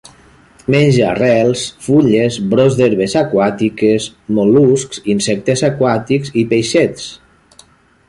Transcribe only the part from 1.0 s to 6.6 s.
arrels, fulles, brots d'herbes aquàtiques, mol·luscs, insectes aquàtics i